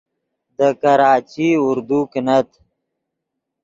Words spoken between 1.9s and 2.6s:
کینت